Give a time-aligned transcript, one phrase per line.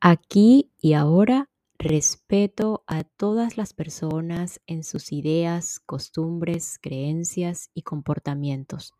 [0.00, 8.94] Aquí y ahora respeto a todas las personas en sus ideas, costumbres, creencias y comportamientos,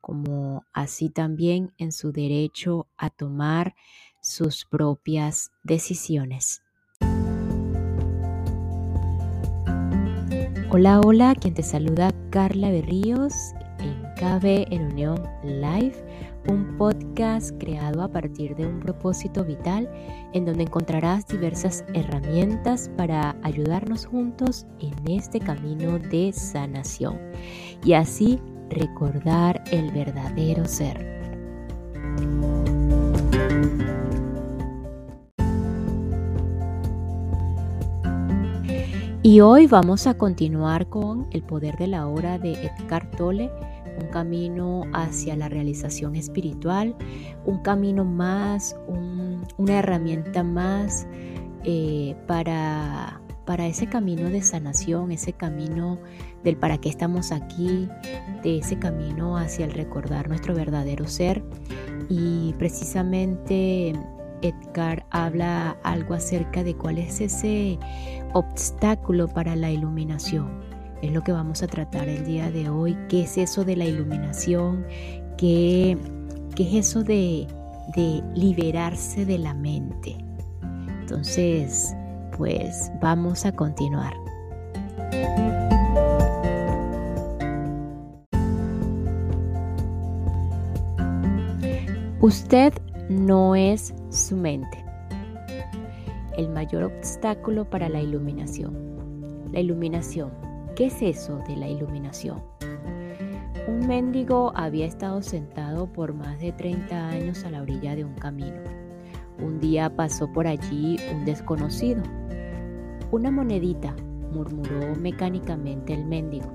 [0.00, 3.74] como así también en su derecho a tomar
[4.22, 6.62] sus propias decisiones.
[10.70, 13.34] Hola, hola, quien te saluda Carla Berríos
[13.80, 19.90] en KB en Unión Live, un podcast creado a partir de un propósito vital
[20.32, 27.18] en donde encontrarás diversas herramientas para ayudarnos juntos en este camino de sanación
[27.84, 31.14] y así recordar el verdadero ser.
[39.26, 43.50] Y hoy vamos a continuar con El poder de la hora de Edgar Tolle,
[44.00, 46.96] un camino hacia la realización espiritual,
[47.44, 48.76] un camino más,
[49.58, 51.06] una herramienta más
[51.64, 55.98] eh, para, para ese camino de sanación, ese camino
[56.42, 57.88] del para qué estamos aquí,
[58.42, 61.42] de ese camino hacia el recordar nuestro verdadero ser.
[62.08, 63.94] Y precisamente
[64.42, 67.78] Edgar habla algo acerca de cuál es ese
[68.34, 70.73] obstáculo para la iluminación.
[71.02, 72.96] Es lo que vamos a tratar el día de hoy.
[73.08, 74.86] ¿Qué es eso de la iluminación?
[75.36, 75.98] ¿Qué,
[76.54, 77.46] qué es eso de,
[77.94, 80.16] de liberarse de la mente?
[81.00, 81.94] Entonces,
[82.36, 84.14] pues vamos a continuar.
[92.24, 92.72] Usted
[93.10, 94.82] no es su mente.
[96.38, 99.50] El mayor obstáculo para la iluminación.
[99.52, 100.43] La iluminación.
[100.76, 102.42] ¿Qué es eso de la iluminación?
[103.68, 108.14] Un mendigo había estado sentado por más de 30 años a la orilla de un
[108.14, 108.60] camino.
[109.38, 112.02] Un día pasó por allí un desconocido.
[113.12, 113.94] Una monedita,
[114.32, 116.50] murmuró mecánicamente el mendigo,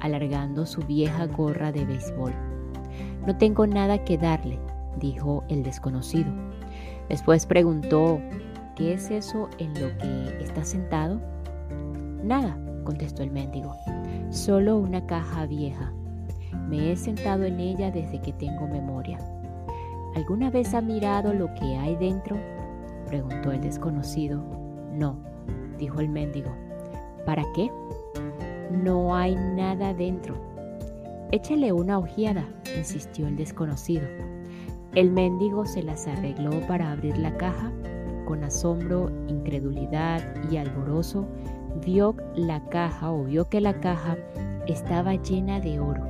[0.00, 2.32] alargando su vieja gorra de béisbol.
[3.24, 4.58] No tengo nada que darle,
[4.98, 6.32] dijo el desconocido.
[7.08, 8.20] Después preguntó,
[8.74, 11.20] ¿qué es eso en lo que está sentado?
[12.24, 12.58] Nada,
[12.90, 13.76] contestó el mendigo,
[14.30, 15.92] solo una caja vieja.
[16.68, 19.16] Me he sentado en ella desde que tengo memoria.
[20.16, 22.36] ¿Alguna vez ha mirado lo que hay dentro?
[23.06, 24.42] preguntó el desconocido.
[24.92, 25.16] No,
[25.78, 26.50] dijo el mendigo.
[27.24, 27.70] ¿Para qué?
[28.72, 30.34] No hay nada dentro.
[31.30, 34.08] Échale una ojeada, insistió el desconocido.
[34.96, 37.70] El mendigo se las arregló para abrir la caja.
[38.30, 41.26] Con asombro, incredulidad y alborozo,
[41.84, 44.16] vio la caja o vio que la caja
[44.68, 46.06] estaba llena de oro.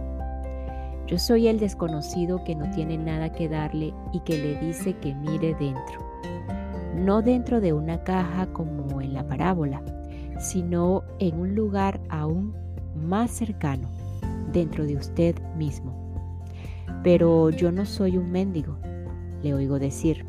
[1.07, 5.15] Yo soy el desconocido que no tiene nada que darle y que le dice que
[5.15, 5.99] mire dentro.
[6.95, 9.83] No dentro de una caja como en la parábola,
[10.39, 12.55] sino en un lugar aún
[12.95, 13.89] más cercano,
[14.53, 15.95] dentro de usted mismo.
[17.03, 18.77] Pero yo no soy un mendigo,
[19.43, 20.27] le oigo decir.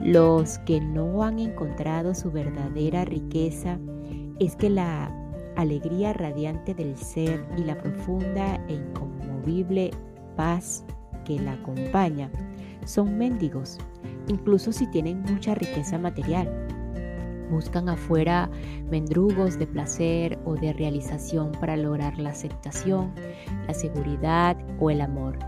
[0.00, 3.78] Los que no han encontrado su verdadera riqueza
[4.38, 5.10] es que la
[5.56, 9.90] alegría radiante del ser y la profunda e inconmovible
[10.36, 10.84] paz
[11.24, 12.30] que la acompaña
[12.84, 13.78] son mendigos,
[14.28, 16.50] incluso si tienen mucha riqueza material.
[17.50, 18.50] Buscan afuera
[18.90, 23.12] mendrugos de placer o de realización para lograr la aceptación,
[23.66, 25.38] la seguridad o el amor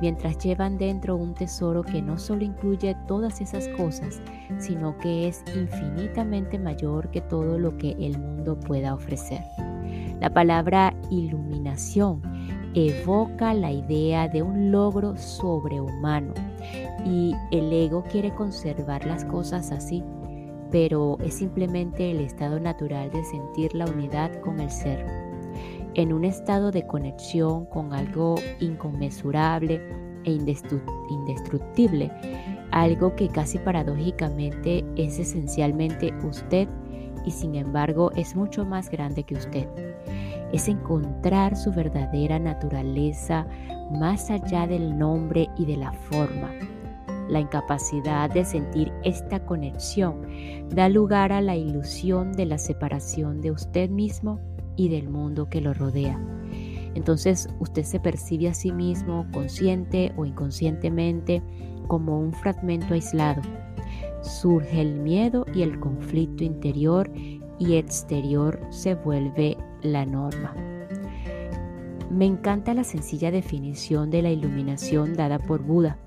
[0.00, 4.20] mientras llevan dentro un tesoro que no solo incluye todas esas cosas,
[4.58, 9.42] sino que es infinitamente mayor que todo lo que el mundo pueda ofrecer.
[10.20, 12.22] La palabra iluminación
[12.74, 16.34] evoca la idea de un logro sobrehumano
[17.04, 20.02] y el ego quiere conservar las cosas así,
[20.70, 25.27] pero es simplemente el estado natural de sentir la unidad con el ser
[25.98, 29.82] en un estado de conexión con algo inconmensurable
[30.24, 32.12] e indestructible,
[32.70, 36.68] algo que casi paradójicamente es esencialmente usted
[37.26, 39.66] y sin embargo es mucho más grande que usted.
[40.52, 43.48] Es encontrar su verdadera naturaleza
[43.90, 46.52] más allá del nombre y de la forma.
[47.28, 50.22] La incapacidad de sentir esta conexión
[50.68, 54.38] da lugar a la ilusión de la separación de usted mismo
[54.78, 56.18] y del mundo que lo rodea.
[56.94, 61.42] Entonces usted se percibe a sí mismo, consciente o inconscientemente,
[61.86, 63.42] como un fragmento aislado.
[64.22, 67.10] Surge el miedo y el conflicto interior
[67.58, 70.54] y exterior se vuelve la norma.
[72.10, 75.98] Me encanta la sencilla definición de la iluminación dada por Buda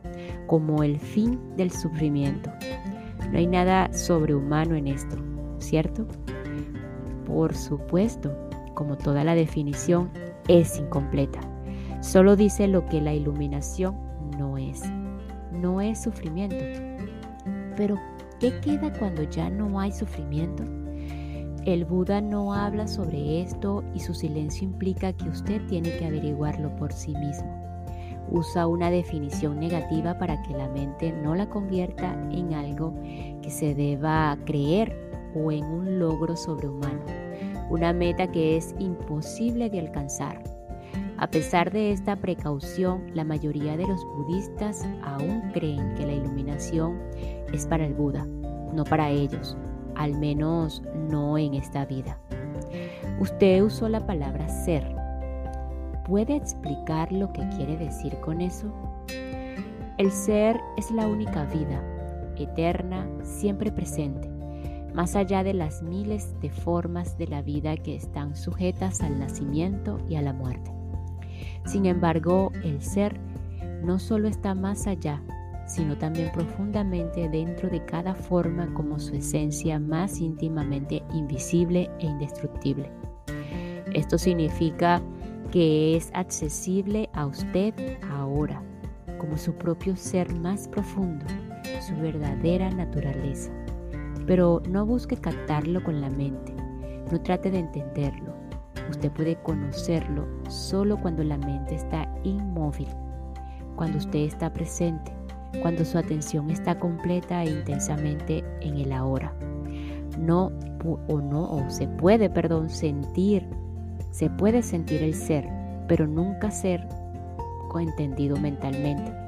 [0.47, 2.51] como el fin del sufrimiento.
[3.31, 5.15] No hay nada sobrehumano en esto,
[5.59, 6.07] ¿cierto?
[7.25, 8.35] Por supuesto,
[8.81, 10.09] como toda la definición,
[10.47, 11.39] es incompleta.
[11.99, 13.95] Solo dice lo que la iluminación
[14.39, 14.81] no es.
[15.51, 16.55] No es sufrimiento.
[17.77, 17.99] Pero,
[18.39, 20.63] ¿qué queda cuando ya no hay sufrimiento?
[21.63, 26.75] El Buda no habla sobre esto y su silencio implica que usted tiene que averiguarlo
[26.77, 27.85] por sí mismo.
[28.31, 32.95] Usa una definición negativa para que la mente no la convierta en algo
[33.43, 34.97] que se deba creer
[35.35, 37.30] o en un logro sobrehumano
[37.71, 40.43] una meta que es imposible de alcanzar.
[41.17, 46.99] A pesar de esta precaución, la mayoría de los budistas aún creen que la iluminación
[47.53, 48.25] es para el Buda,
[48.73, 49.55] no para ellos,
[49.95, 52.17] al menos no en esta vida.
[53.21, 54.83] Usted usó la palabra ser.
[56.05, 58.73] ¿Puede explicar lo que quiere decir con eso?
[59.97, 61.81] El ser es la única vida,
[62.35, 64.30] eterna, siempre presente
[64.93, 69.97] más allá de las miles de formas de la vida que están sujetas al nacimiento
[70.09, 70.71] y a la muerte.
[71.65, 73.19] Sin embargo, el ser
[73.83, 75.21] no solo está más allá,
[75.65, 82.91] sino también profundamente dentro de cada forma como su esencia más íntimamente invisible e indestructible.
[83.93, 85.01] Esto significa
[85.51, 87.73] que es accesible a usted
[88.09, 88.61] ahora,
[89.17, 91.25] como su propio ser más profundo,
[91.87, 93.51] su verdadera naturaleza
[94.25, 96.53] pero no busque captarlo con la mente,
[97.11, 98.33] no trate de entenderlo.
[98.89, 102.87] Usted puede conocerlo solo cuando la mente está inmóvil,
[103.75, 105.13] cuando usted está presente,
[105.61, 109.33] cuando su atención está completa e intensamente en el ahora.
[110.19, 110.51] No
[111.07, 113.47] o no o se puede, perdón, sentir,
[114.11, 115.47] se puede sentir el ser,
[115.87, 116.85] pero nunca ser
[117.79, 119.20] entendido mentalmente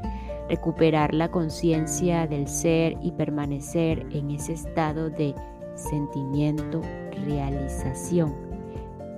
[0.49, 5.35] recuperar la conciencia del ser y permanecer en ese estado de
[5.75, 6.81] sentimiento,
[7.25, 8.35] realización,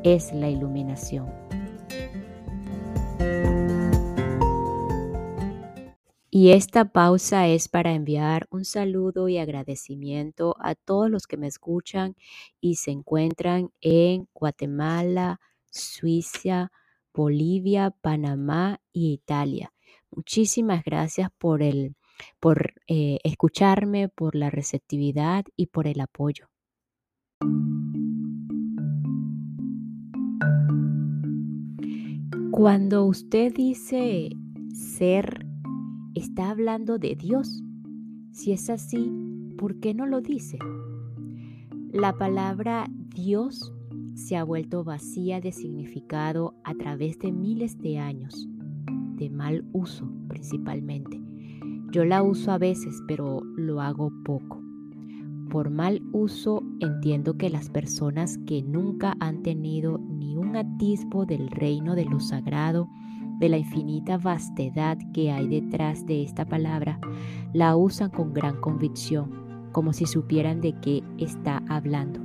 [0.03, 1.45] es la iluminación.
[6.37, 11.47] Y esta pausa es para enviar un saludo y agradecimiento a todos los que me
[11.47, 12.17] escuchan
[12.59, 15.39] y se encuentran en Guatemala,
[15.71, 16.73] Suiza,
[17.13, 19.71] Bolivia, Panamá y Italia.
[20.15, 21.95] Muchísimas gracias por, el,
[22.39, 26.47] por eh, escucharme, por la receptividad y por el apoyo.
[32.51, 34.29] Cuando usted dice
[34.73, 35.45] ser,
[36.13, 37.61] está hablando de Dios.
[38.31, 39.11] Si es así,
[39.57, 40.57] ¿por qué no lo dice?
[41.91, 43.73] La palabra Dios
[44.13, 48.47] se ha vuelto vacía de significado a través de miles de años
[49.15, 51.21] de mal uso principalmente.
[51.91, 54.61] Yo la uso a veces, pero lo hago poco.
[55.49, 61.49] Por mal uso entiendo que las personas que nunca han tenido ni un atisbo del
[61.49, 62.89] reino de lo sagrado,
[63.39, 66.99] de la infinita vastedad que hay detrás de esta palabra,
[67.53, 69.31] la usan con gran convicción,
[69.71, 72.19] como si supieran de qué está hablando.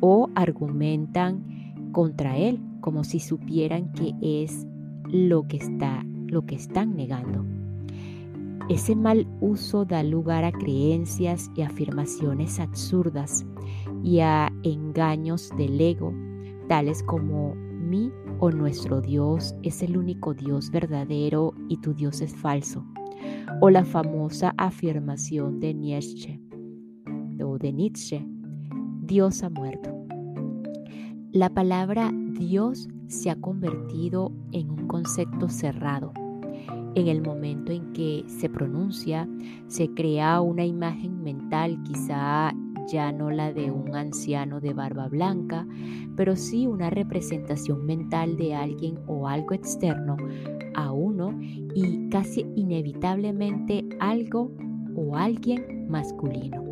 [0.00, 1.44] O argumentan
[1.92, 4.66] contra él, como si supieran que es
[5.08, 7.44] lo que está lo que están negando.
[8.68, 13.46] Ese mal uso da lugar a creencias y afirmaciones absurdas
[14.02, 16.12] y a engaños del ego,
[16.68, 18.10] tales como mi
[18.40, 22.84] o nuestro Dios es el único Dios verdadero y tu Dios es falso,
[23.60, 26.40] o la famosa afirmación de Nietzsche
[27.44, 28.26] o de Nietzsche,
[29.02, 29.95] Dios ha muerto.
[31.36, 36.14] La palabra Dios se ha convertido en un concepto cerrado.
[36.94, 39.28] En el momento en que se pronuncia,
[39.66, 42.54] se crea una imagen mental, quizá
[42.90, 45.66] ya no la de un anciano de barba blanca,
[46.16, 50.16] pero sí una representación mental de alguien o algo externo
[50.74, 51.38] a uno
[51.74, 54.52] y casi inevitablemente algo
[54.96, 56.64] o alguien masculino.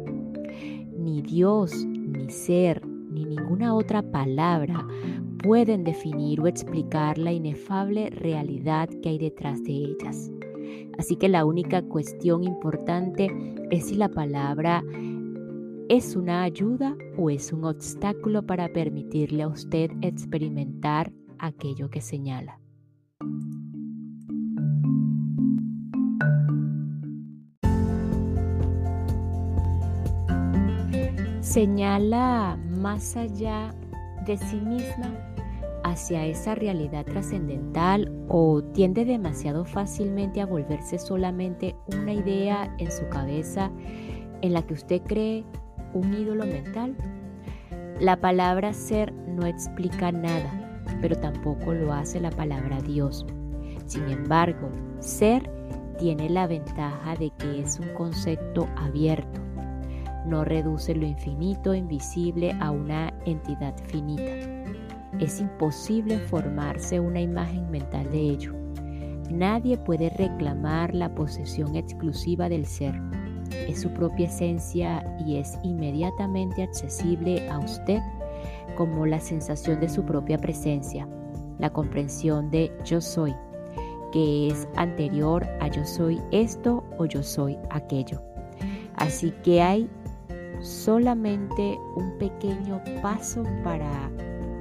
[0.96, 4.86] Ni Dios, ni ser, ni ninguna otra palabra
[5.42, 10.30] pueden definir o explicar la inefable realidad que hay detrás de ellas.
[10.98, 13.30] Así que la única cuestión importante
[13.70, 14.82] es si la palabra
[15.88, 22.58] es una ayuda o es un obstáculo para permitirle a usted experimentar aquello que señala.
[31.40, 33.74] Señala más allá
[34.26, 35.10] de sí misma
[35.84, 43.08] hacia esa realidad trascendental o tiende demasiado fácilmente a volverse solamente una idea en su
[43.08, 43.70] cabeza
[44.42, 45.46] en la que usted cree
[45.94, 46.94] un ídolo mental?
[48.00, 53.24] La palabra ser no explica nada, pero tampoco lo hace la palabra Dios.
[53.86, 55.50] Sin embargo, ser
[55.98, 59.43] tiene la ventaja de que es un concepto abierto.
[60.24, 64.64] No reduce lo infinito invisible a una entidad finita
[65.20, 68.52] es imposible formarse una imagen mental de ello.
[69.30, 72.94] Nadie puede reclamar la posesión exclusiva del ser.
[73.68, 78.00] Es su propia esencia y es inmediatamente accesible a usted
[78.76, 81.08] como la sensación de su propia presencia,
[81.58, 83.34] la comprensión de yo soy,
[84.12, 88.20] que es anterior a yo soy esto o yo soy aquello.
[88.96, 89.88] Así que hay
[90.60, 94.10] solamente un pequeño paso para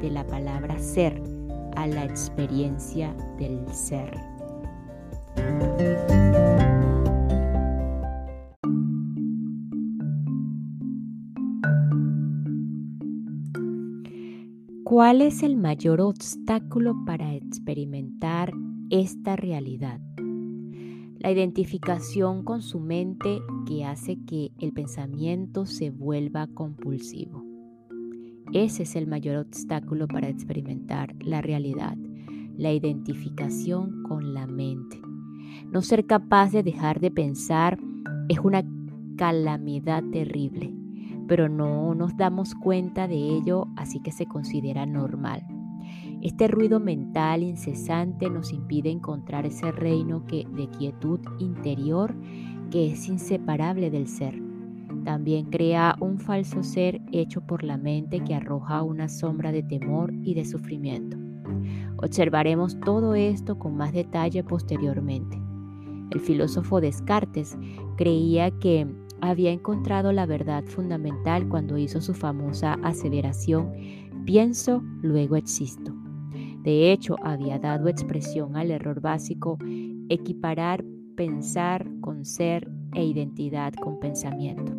[0.01, 1.21] de la palabra ser
[1.75, 4.11] a la experiencia del ser.
[14.83, 18.53] ¿Cuál es el mayor obstáculo para experimentar
[18.91, 19.99] esta realidad?
[21.23, 27.45] La identificación con su mente que hace que el pensamiento se vuelva compulsivo.
[28.51, 31.95] Ese es el mayor obstáculo para experimentar la realidad,
[32.57, 34.99] la identificación con la mente.
[35.71, 37.79] No ser capaz de dejar de pensar
[38.27, 38.61] es una
[39.15, 40.75] calamidad terrible,
[41.29, 45.52] pero no nos damos cuenta de ello, así que se considera normal.
[46.23, 52.15] Este ruido mental incesante nos impide encontrar ese reino que, de quietud interior
[52.71, 54.41] que es inseparable del ser.
[55.03, 60.13] También crea un falso ser hecho por la mente que arroja una sombra de temor
[60.23, 61.17] y de sufrimiento.
[61.97, 65.37] Observaremos todo esto con más detalle posteriormente.
[66.11, 67.57] El filósofo Descartes
[67.97, 68.87] creía que
[69.19, 73.73] había encontrado la verdad fundamental cuando hizo su famosa aseveración,
[74.23, 75.92] pienso, luego existo.
[76.63, 79.57] De hecho, había dado expresión al error básico,
[80.07, 80.83] equiparar
[81.15, 84.73] pensar con ser e identidad con pensamiento.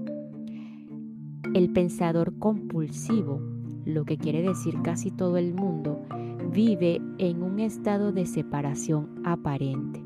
[1.52, 3.40] El pensador compulsivo,
[3.84, 6.00] lo que quiere decir casi todo el mundo,
[6.50, 10.00] vive en un estado de separación aparente,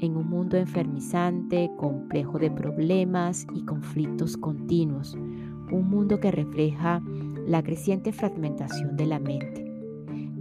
[0.00, 7.00] en un mundo enfermizante, complejo de problemas y conflictos continuos, un mundo que refleja
[7.46, 9.71] la creciente fragmentación de la mente.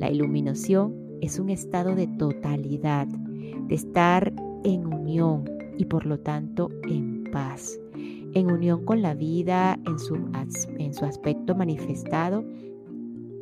[0.02, 6.70] La iluminación es un estado de totalidad, de estar en unión y por lo tanto
[6.90, 7.80] en paz
[8.34, 10.16] en unión con la vida en su,
[10.80, 12.44] en su aspecto manifestado,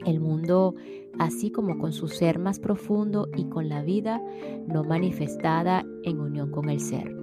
[0.06, 0.76] el mundo
[1.18, 4.22] así como con su ser más profundo y con la vida
[4.68, 7.19] no manifestada en unión con el ser.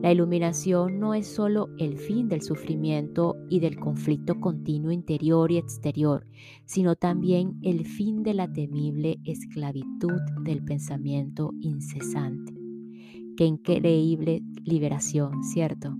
[0.00, 5.56] La iluminación no es solo el fin del sufrimiento y del conflicto continuo interior y
[5.56, 6.24] exterior,
[6.66, 12.54] sino también el fin de la temible esclavitud del pensamiento incesante.
[13.36, 15.96] Qué increíble liberación, ¿cierto?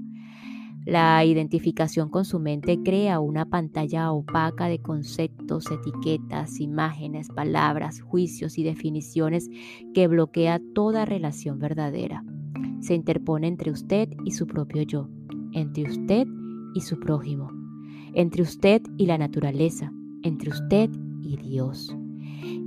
[0.87, 8.59] La identificación con su mente crea una pantalla opaca de conceptos, etiquetas, imágenes, palabras, juicios
[8.59, 9.51] y definiciones
[9.93, 12.23] que bloquea toda relación verdadera.
[12.81, 15.09] Se interpone entre usted y su propio yo,
[15.53, 16.27] entre usted
[16.75, 17.51] y su prójimo,
[18.15, 19.93] entre usted y la naturaleza,
[20.23, 20.91] entre usted
[21.23, 21.95] y Dios.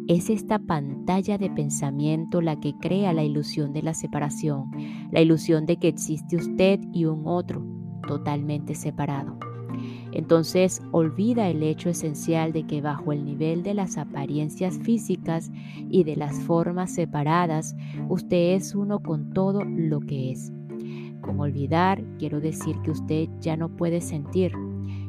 [0.08, 4.65] Es esta pantalla de pensamiento la que crea la ilusión de la separación,
[5.12, 7.63] la ilusión de que existe usted y un otro,
[8.08, 9.38] totalmente separado.
[10.12, 15.51] Entonces olvida el hecho esencial de que bajo el nivel de las apariencias físicas
[15.89, 17.75] y de las formas separadas,
[18.10, 20.51] usted es uno con todo lo que es.
[21.22, 24.53] Con olvidar quiero decir que usted ya no puede sentir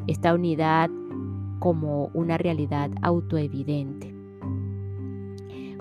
[0.07, 0.91] esta unidad
[1.59, 4.15] como una realidad autoevidente.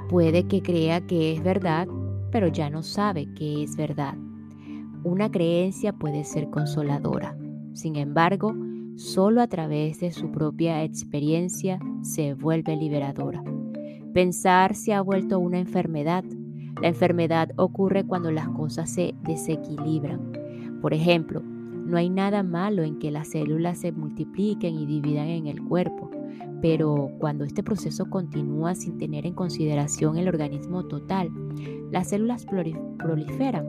[0.10, 1.88] Puede que crea que es verdad,
[2.32, 4.16] pero ya no sabe que es verdad.
[5.04, 7.36] Una creencia puede ser consoladora.
[7.74, 8.54] Sin embargo,
[8.96, 13.44] solo a través de su propia experiencia se vuelve liberadora.
[14.14, 16.24] Pensar se ha vuelto una enfermedad.
[16.82, 20.34] La enfermedad ocurre cuando las cosas se desequilibran.
[20.82, 25.48] Por ejemplo, no hay nada malo en que las células se multipliquen y dividan en
[25.48, 26.10] el cuerpo,
[26.62, 31.30] pero cuando este proceso continúa sin tener en consideración el organismo total,
[31.92, 33.68] las células proliferan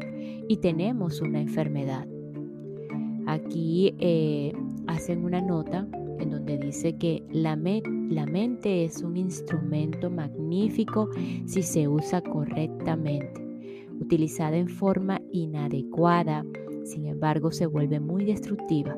[0.49, 2.07] y tenemos una enfermedad.
[3.27, 4.53] Aquí eh,
[4.87, 5.87] hacen una nota
[6.19, 11.09] en donde dice que la, la mente es un instrumento magnífico
[11.47, 13.41] si se usa correctamente.
[14.01, 16.45] Utilizada en forma inadecuada,
[16.85, 18.97] sin embargo, se vuelve muy destructiva.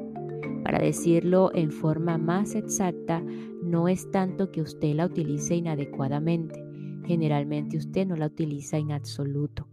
[0.62, 3.22] Para decirlo en forma más exacta,
[3.62, 6.64] no es tanto que usted la utilice inadecuadamente.
[7.06, 9.68] Generalmente usted no la utiliza en absoluto.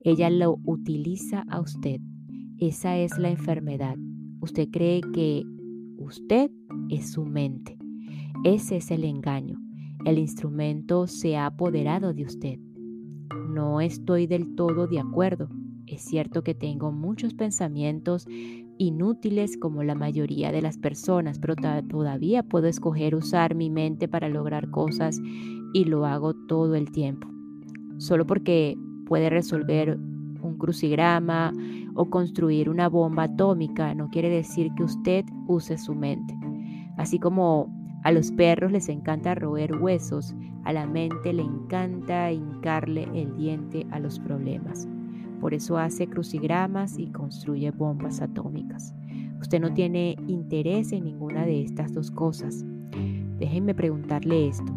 [0.00, 2.00] Ella lo utiliza a usted.
[2.58, 3.96] Esa es la enfermedad.
[4.40, 5.44] Usted cree que
[5.98, 6.50] usted
[6.88, 7.78] es su mente.
[8.44, 9.58] Ese es el engaño.
[10.04, 12.58] El instrumento se ha apoderado de usted.
[13.48, 15.48] No estoy del todo de acuerdo.
[15.86, 18.26] Es cierto que tengo muchos pensamientos
[18.78, 21.54] inútiles como la mayoría de las personas, pero
[21.88, 25.20] todavía puedo escoger usar mi mente para lograr cosas
[25.74, 27.28] y lo hago todo el tiempo.
[27.98, 29.98] Solo porque puede resolver
[30.60, 31.52] crucigrama
[31.94, 36.38] o construir una bomba atómica no quiere decir que usted use su mente.
[36.96, 37.68] Así como
[38.04, 43.86] a los perros les encanta roer huesos, a la mente le encanta hincarle el diente
[43.90, 44.86] a los problemas.
[45.40, 48.94] Por eso hace crucigramas y construye bombas atómicas.
[49.40, 52.64] Usted no tiene interés en ninguna de estas dos cosas.
[53.38, 54.72] Déjenme preguntarle esto.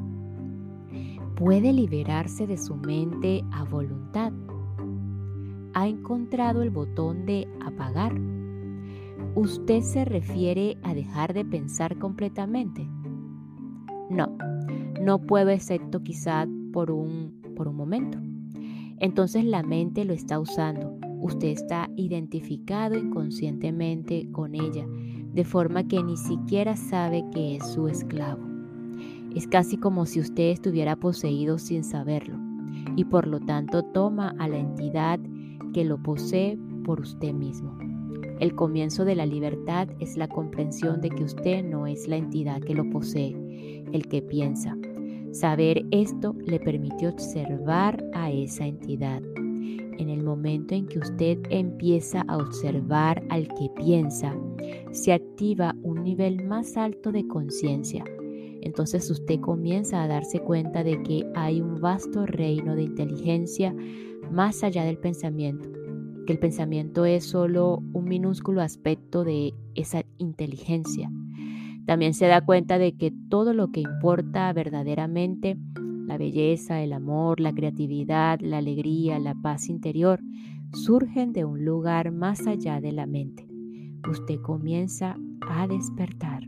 [1.35, 4.31] ¿Puede liberarse de su mente a voluntad?
[5.75, 8.13] ¿Ha encontrado el botón de apagar?
[9.33, 12.87] ¿Usted se refiere a dejar de pensar completamente?
[14.11, 14.37] No,
[15.01, 18.19] no puedo excepto quizá por un, por un momento.
[18.99, 20.95] Entonces la mente lo está usando.
[21.19, 27.87] Usted está identificado inconscientemente con ella, de forma que ni siquiera sabe que es su
[27.87, 28.43] esclavo.
[29.35, 32.37] Es casi como si usted estuviera poseído sin saberlo,
[32.95, 35.19] y por lo tanto toma a la entidad
[35.73, 37.77] que lo posee por usted mismo.
[38.39, 42.61] El comienzo de la libertad es la comprensión de que usted no es la entidad
[42.61, 44.75] que lo posee, el que piensa,
[45.33, 49.19] Saber esto le permite observar a esa entidad.
[49.97, 54.37] En el momento en que usted empieza a observar al que piensa,
[54.91, 58.05] se activa un nivel más alto de conciencia.
[58.61, 63.75] Entonces usted comienza a darse cuenta de que hay un vasto reino de inteligencia
[64.33, 65.69] más allá del pensamiento,
[66.25, 71.09] que el pensamiento es solo un minúsculo aspecto de esa inteligencia
[71.85, 75.57] también se da cuenta de que todo lo que importa verdaderamente,
[76.07, 80.21] la belleza, el amor, la creatividad, la alegría, la paz interior,
[80.71, 83.47] surgen de un lugar más allá de la mente.
[84.09, 86.47] Usted comienza a despertar.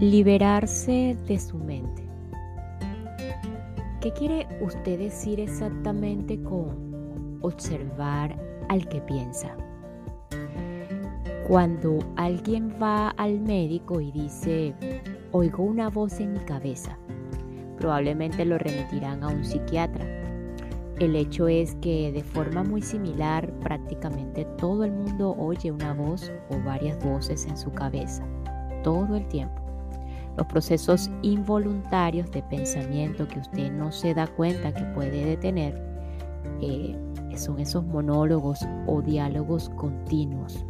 [0.00, 2.06] Liberarse de su mente.
[4.02, 9.56] ¿Qué quiere usted decir exactamente con observar al que piensa?
[11.48, 14.74] Cuando alguien va al médico y dice,
[15.32, 16.98] oigo una voz en mi cabeza,
[17.78, 20.04] probablemente lo remitirán a un psiquiatra.
[21.00, 26.30] El hecho es que de forma muy similar prácticamente todo el mundo oye una voz
[26.50, 28.26] o varias voces en su cabeza,
[28.82, 29.65] todo el tiempo.
[30.36, 35.80] Los procesos involuntarios de pensamiento que usted no se da cuenta que puede detener
[36.60, 36.96] eh,
[37.36, 40.64] son esos monólogos o diálogos continuos.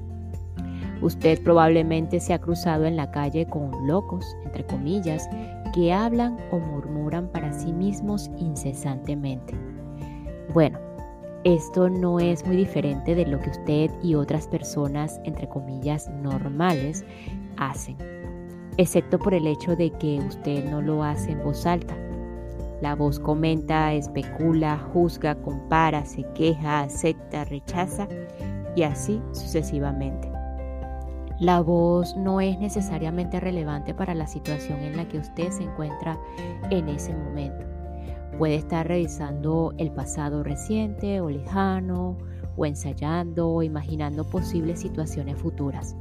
[1.02, 5.29] Usted probablemente se ha cruzado en la calle con locos, entre comillas,
[5.74, 9.55] que hablan o murmuran para sí mismos incesantemente.
[10.55, 10.79] Bueno,
[11.44, 17.05] esto no es muy diferente de lo que usted y otras personas, entre comillas, normales
[17.59, 17.96] hacen
[18.77, 21.97] excepto por el hecho de que usted no lo hace en voz alta.
[22.81, 28.07] La voz comenta, especula, juzga, compara, se queja, acepta, rechaza
[28.75, 30.31] y así sucesivamente.
[31.41, 36.19] La voz no es necesariamente relevante para la situación en la que usted se encuentra
[36.71, 37.65] en ese momento.
[38.39, 42.17] Puede estar revisando el pasado reciente o lejano,
[42.57, 45.95] o ensayando o imaginando posibles situaciones futuras.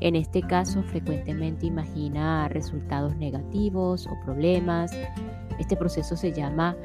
[0.00, 4.92] En este caso, frecuentemente imagina resultados negativos o problemas.
[5.58, 6.76] Este proceso se llama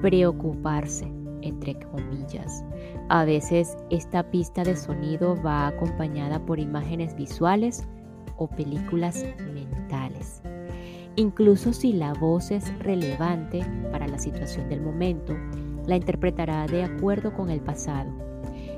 [0.00, 2.64] preocuparse, entre comillas.
[3.08, 7.86] A veces esta pista de sonido va acompañada por imágenes visuales
[8.36, 10.42] o películas mentales.
[11.16, 15.34] Incluso si la voz es relevante para la situación del momento,
[15.86, 18.25] la interpretará de acuerdo con el pasado.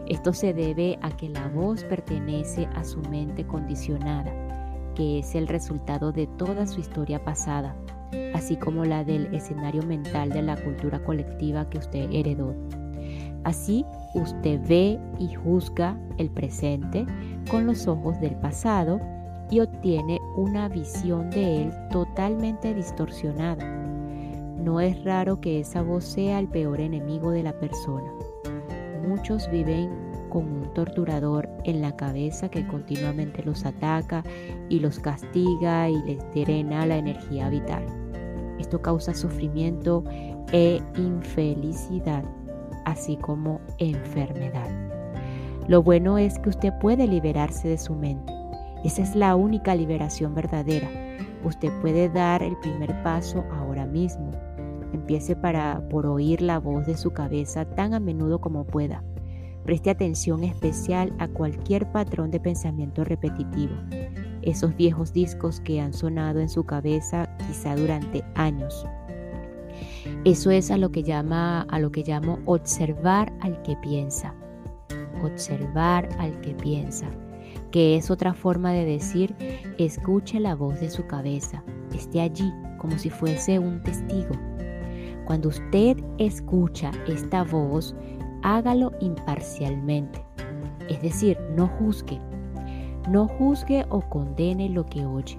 [0.08, 4.32] Esto se debe a que la voz pertenece a su mente condicionada,
[4.94, 7.76] que es el resultado de toda su historia pasada,
[8.32, 12.54] así como la del escenario mental de la cultura colectiva que usted heredó.
[13.44, 17.04] Así, usted ve y juzga el presente
[17.50, 19.00] con los ojos del pasado
[19.50, 23.64] y obtiene una visión de él totalmente distorsionada.
[24.56, 28.10] No es raro que esa voz sea el peor enemigo de la persona.
[29.08, 29.88] Muchos viven
[30.28, 34.22] con un torturador en la cabeza que continuamente los ataca
[34.68, 37.86] y los castiga y les drena la energía vital.
[38.58, 40.04] Esto causa sufrimiento
[40.52, 42.22] e infelicidad,
[42.84, 44.68] así como enfermedad.
[45.68, 48.30] Lo bueno es que usted puede liberarse de su mente.
[48.84, 50.90] Esa es la única liberación verdadera.
[51.44, 54.32] Usted puede dar el primer paso ahora mismo.
[54.92, 59.04] Empiece para, por oír la voz de su cabeza tan a menudo como pueda.
[59.64, 63.74] Preste atención especial a cualquier patrón de pensamiento repetitivo
[64.42, 68.86] esos viejos discos que han sonado en su cabeza quizá durante años.
[70.24, 74.34] Eso es a lo que llama a lo que llamo observar al que piensa.
[75.22, 77.08] Observar al que piensa,
[77.70, 79.34] que es otra forma de decir
[79.78, 81.62] escuche la voz de su cabeza,
[81.94, 84.47] esté allí como si fuese un testigo.
[85.28, 87.94] Cuando usted escucha esta voz,
[88.42, 90.24] hágalo imparcialmente,
[90.88, 92.18] es decir, no juzgue,
[93.10, 95.38] no juzgue o condene lo que oye,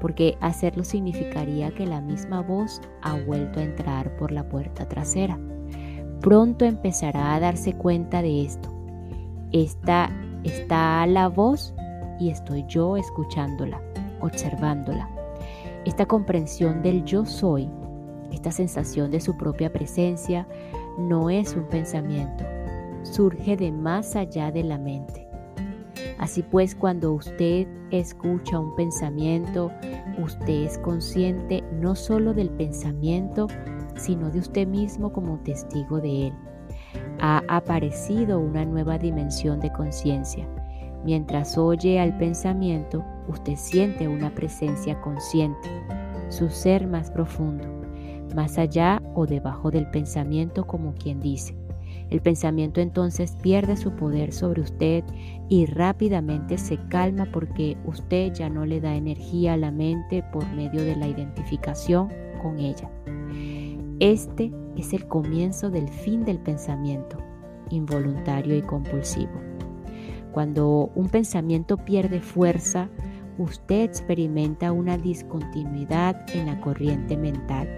[0.00, 5.36] porque hacerlo significaría que la misma voz ha vuelto a entrar por la puerta trasera.
[6.20, 8.72] Pronto empezará a darse cuenta de esto.
[9.50, 10.08] Esta
[10.44, 11.74] está la voz
[12.20, 13.82] y estoy yo escuchándola,
[14.20, 15.10] observándola.
[15.84, 17.68] Esta comprensión del yo soy,
[18.36, 20.46] esta sensación de su propia presencia,
[20.98, 22.44] no es un pensamiento,
[23.02, 25.26] surge de más allá de la mente.
[26.18, 29.70] Así pues, cuando usted escucha un pensamiento,
[30.22, 33.48] usted es consciente no solo del pensamiento,
[33.96, 36.34] sino de usted mismo como testigo de él.
[37.20, 40.46] Ha aparecido una nueva dimensión de conciencia.
[41.04, 45.68] Mientras oye al pensamiento, usted siente una presencia consciente,
[46.28, 47.75] su ser más profundo,
[48.34, 51.56] más allá o debajo del pensamiento como quien dice.
[52.10, 55.02] El pensamiento entonces pierde su poder sobre usted
[55.48, 60.46] y rápidamente se calma porque usted ya no le da energía a la mente por
[60.52, 62.08] medio de la identificación
[62.42, 62.88] con ella.
[63.98, 67.18] Este es el comienzo del fin del pensamiento,
[67.70, 69.40] involuntario y compulsivo.
[70.32, 72.88] Cuando un pensamiento pierde fuerza,
[73.38, 77.68] usted experimenta una discontinuidad en la corriente mental,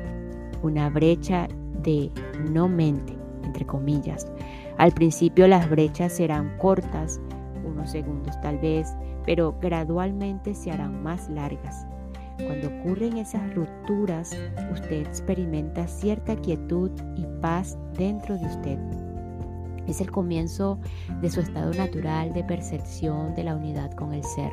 [0.62, 1.48] una brecha
[1.82, 2.10] de
[2.50, 3.18] no mente
[3.48, 4.30] entre comillas.
[4.76, 7.20] Al principio las brechas serán cortas,
[7.64, 8.94] unos segundos tal vez,
[9.24, 11.86] pero gradualmente se harán más largas.
[12.36, 14.36] Cuando ocurren esas rupturas,
[14.72, 18.78] usted experimenta cierta quietud y paz dentro de usted.
[19.88, 20.78] Es el comienzo
[21.20, 24.52] de su estado natural de percepción de la unidad con el ser,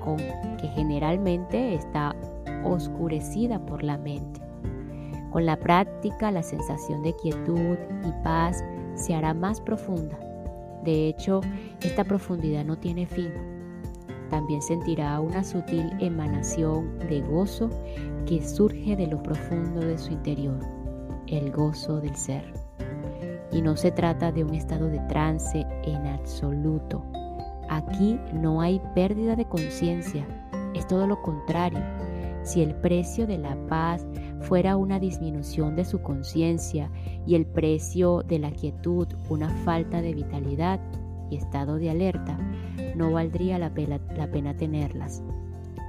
[0.00, 2.16] con que generalmente está
[2.64, 4.47] oscurecida por la mente.
[5.30, 8.64] Con la práctica, la sensación de quietud y paz
[8.94, 10.18] se hará más profunda.
[10.84, 11.40] De hecho,
[11.82, 13.32] esta profundidad no tiene fin.
[14.30, 17.70] También sentirá una sutil emanación de gozo
[18.26, 20.58] que surge de lo profundo de su interior,
[21.26, 22.52] el gozo del ser.
[23.50, 27.02] Y no se trata de un estado de trance en absoluto.
[27.70, 30.26] Aquí no hay pérdida de conciencia,
[30.74, 31.82] es todo lo contrario.
[32.42, 34.06] Si el precio de la paz
[34.40, 36.90] fuera una disminución de su conciencia
[37.26, 40.80] y el precio de la quietud una falta de vitalidad
[41.30, 42.38] y estado de alerta,
[42.96, 45.22] no valdría la pena, la pena tenerlas.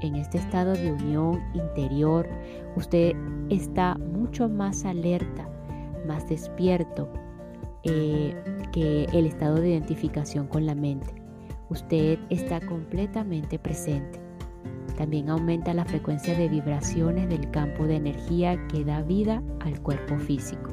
[0.01, 2.27] En este estado de unión interior,
[2.75, 3.15] usted
[3.49, 5.49] está mucho más alerta,
[6.07, 7.09] más despierto
[7.83, 8.35] eh,
[8.71, 11.13] que el estado de identificación con la mente.
[11.69, 14.18] Usted está completamente presente.
[14.99, 20.17] También aumenta la frecuencia de vibraciones del campo de energía que da vida al cuerpo
[20.19, 20.71] físico.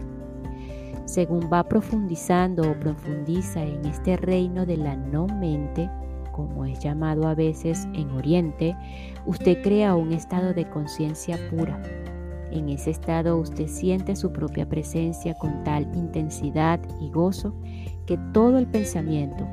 [1.04, 5.88] Según va profundizando o profundiza en este reino de la no mente,
[6.32, 8.76] como es llamado a veces en Oriente,
[9.26, 11.80] usted crea un estado de conciencia pura.
[12.50, 17.54] En ese estado usted siente su propia presencia con tal intensidad y gozo
[18.06, 19.46] que todo el pensamiento,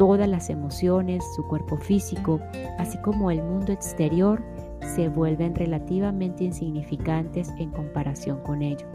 [0.00, 2.40] todas las emociones, su cuerpo físico,
[2.78, 4.42] así como el mundo exterior,
[4.80, 8.86] se vuelven relativamente insignificantes en comparación con ello.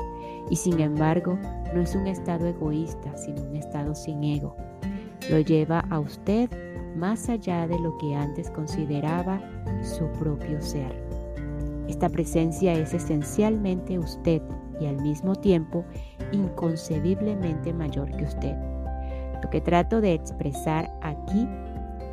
[0.49, 1.37] Y sin embargo,
[1.75, 4.55] no es un estado egoísta, sino un estado sin ego.
[5.29, 6.49] Lo lleva a usted
[6.95, 9.39] más allá de lo que antes consideraba
[9.83, 11.07] su propio ser.
[11.87, 14.41] Esta presencia es esencialmente usted
[14.81, 15.85] y al mismo tiempo
[16.31, 18.74] inconcebiblemente mayor que usted.
[19.45, 21.47] Lo que trato de expresar aquí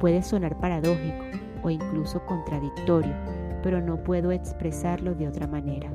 [0.01, 1.25] puede sonar paradójico
[1.63, 3.15] o incluso contradictorio,
[3.63, 5.91] pero no puedo expresarlo de otra manera.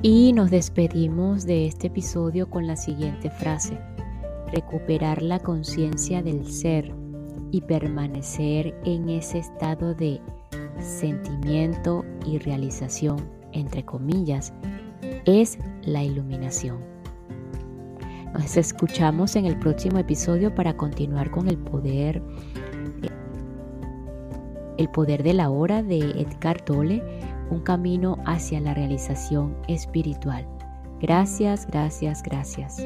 [0.00, 3.78] Y nos despedimos de este episodio con la siguiente frase.
[4.50, 6.90] Recuperar la conciencia del ser
[7.50, 10.22] y permanecer en ese estado de
[10.82, 13.18] sentimiento y realización,
[13.52, 14.52] entre comillas,
[15.24, 16.78] es la iluminación.
[18.32, 22.22] Nos escuchamos en el próximo episodio para continuar con el poder
[24.80, 27.02] el poder de la hora de Edgar Tolle,
[27.50, 30.48] un camino hacia la realización espiritual.
[31.00, 32.82] Gracias, gracias, gracias.